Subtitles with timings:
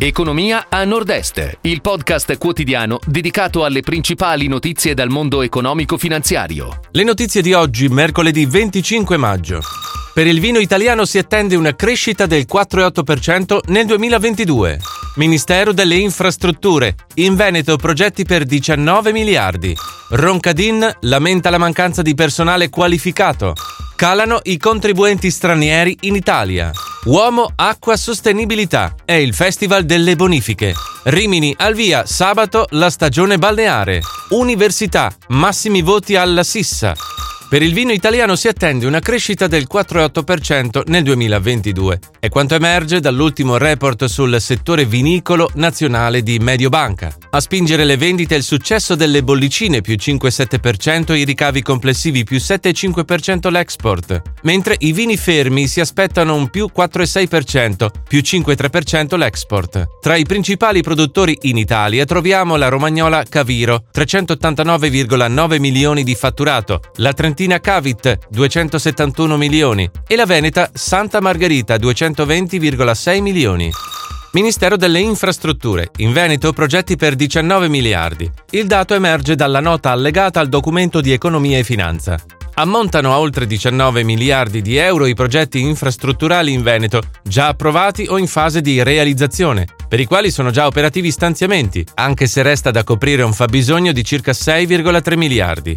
[0.00, 6.82] Economia a Nord-Est, il podcast quotidiano dedicato alle principali notizie dal mondo economico-finanziario.
[6.92, 9.60] Le notizie di oggi, mercoledì 25 maggio.
[10.14, 14.78] Per il vino italiano si attende una crescita del 4,8% nel 2022.
[15.16, 16.94] Ministero delle Infrastrutture.
[17.14, 19.76] In Veneto progetti per 19 miliardi.
[20.10, 23.52] Roncadin lamenta la mancanza di personale qualificato.
[23.96, 26.70] Calano i contribuenti stranieri in Italia.
[27.04, 30.74] Uomo Acqua Sostenibilità è il Festival delle Bonifiche.
[31.04, 34.00] Rimini al via sabato la stagione balneare.
[34.30, 36.94] Università, massimi voti alla Sissa.
[37.48, 41.98] Per il vino italiano si attende una crescita del 4,8% nel 2022.
[42.20, 47.10] È quanto emerge dall'ultimo report sul settore vinicolo nazionale di Mediobanca.
[47.30, 52.36] A spingere le vendite il successo delle bollicine più 5,7% e i ricavi complessivi più
[52.36, 59.86] 7,5% l'export, mentre i vini fermi si aspettano un più 4,6%, più 5,3% l'export.
[60.02, 67.14] Tra i principali produttori in Italia troviamo la romagnola Caviro, 389,9 milioni di fatturato, la
[67.14, 73.70] Trentina Cavit, 271 milioni e la Veneta Santa Margherita, 220,6 milioni.
[74.32, 75.90] Ministero delle Infrastrutture.
[75.98, 78.28] In Veneto progetti per 19 miliardi.
[78.50, 82.18] Il dato emerge dalla nota allegata al documento di economia e finanza.
[82.54, 88.18] Ammontano a oltre 19 miliardi di euro i progetti infrastrutturali in Veneto, già approvati o
[88.18, 92.82] in fase di realizzazione, per i quali sono già operativi stanziamenti, anche se resta da
[92.82, 95.76] coprire un fabbisogno di circa 6,3 miliardi.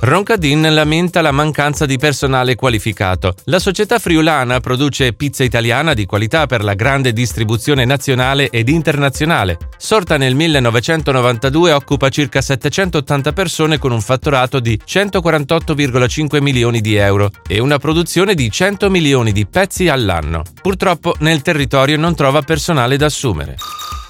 [0.00, 3.34] Roncadin lamenta la mancanza di personale qualificato.
[3.44, 9.56] La società friulana produce pizza italiana di qualità per la grande distribuzione nazionale ed internazionale.
[9.78, 17.30] Sorta nel 1992 occupa circa 780 persone con un fatturato di 148,5 milioni di euro
[17.46, 20.42] e una produzione di 100 milioni di pezzi all'anno.
[20.60, 23.56] Purtroppo nel territorio non trova personale da assumere.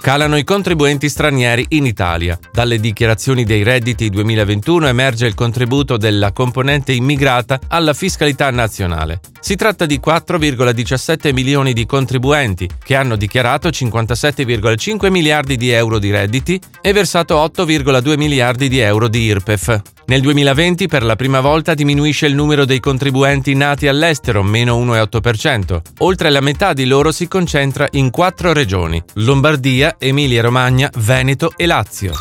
[0.00, 2.38] Calano i contribuenti stranieri in Italia.
[2.50, 9.20] Dalle dichiarazioni dei redditi 2021 emerge il contributo della componente immigrata alla fiscalità nazionale.
[9.40, 16.10] Si tratta di 4,17 milioni di contribuenti che hanno dichiarato 57,5 miliardi di euro di
[16.10, 19.82] redditi e versato 8,2 miliardi di euro di IRPEF.
[20.10, 25.80] Nel 2020 per la prima volta diminuisce il numero dei contribuenti nati all'estero, meno 1,8%.
[25.98, 32.12] Oltre la metà di loro si concentra in quattro regioni, Lombardia, Emilia-Romagna, Veneto e Lazio.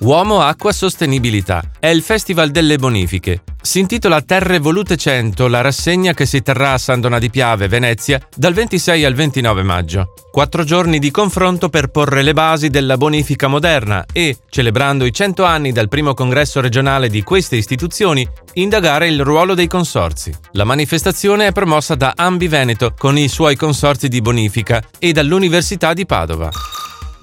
[0.00, 3.44] Uomo Acqua Sostenibilità è il Festival delle Bonifiche.
[3.62, 7.68] Si intitola Terre Volute 100, la rassegna che si terrà a San Donà di Piave,
[7.68, 10.12] Venezia, dal 26 al 29 maggio.
[10.32, 15.44] Quattro giorni di confronto per porre le basi della bonifica moderna e, celebrando i 100
[15.44, 20.34] anni dal primo congresso regionale di queste istituzioni, indagare il ruolo dei consorzi.
[20.52, 25.94] La manifestazione è promossa da Ambi Veneto con i suoi consorzi di bonifica e dall'Università
[25.94, 26.50] di Padova.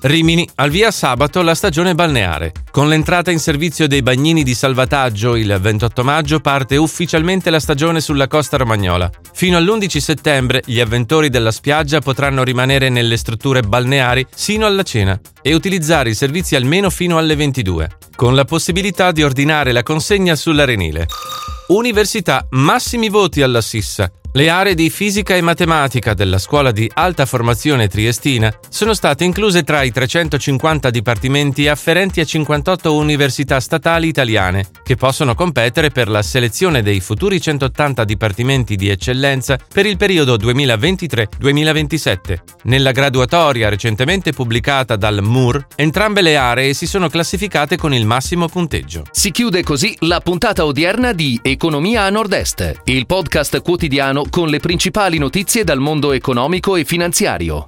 [0.01, 2.53] Rimini, al via sabato la stagione balneare.
[2.72, 8.01] Con l'entrata in servizio dei bagnini di salvataggio il 28 maggio parte ufficialmente la stagione
[8.01, 9.12] sulla costa romagnola.
[9.31, 15.19] Fino all'11 settembre gli avventori della spiaggia potranno rimanere nelle strutture balneari sino alla cena
[15.39, 20.35] e utilizzare i servizi almeno fino alle 22, con la possibilità di ordinare la consegna
[20.35, 21.06] sull'arenile.
[21.68, 24.12] Università, massimi voti alla Sissa.
[24.34, 29.64] Le aree di fisica e matematica della scuola di alta formazione triestina sono state incluse
[29.64, 36.22] tra i 350 dipartimenti afferenti a 58 università statali italiane, che possono competere per la
[36.22, 42.38] selezione dei futuri 180 dipartimenti di eccellenza per il periodo 2023-2027.
[42.63, 48.48] Nella graduatoria recentemente pubblicata dal MUR, entrambe le aree si sono classificate con il massimo
[48.48, 49.03] punteggio.
[49.12, 53.59] Si chiude così la puntata odierna di Economia a Nord-Est, il podcast
[54.30, 57.68] con le principali notizie dal mondo economico e finanziario.